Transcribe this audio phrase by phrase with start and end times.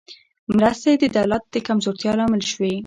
[0.57, 2.73] مرستې د دولت د کمزورتیا لامل شوې.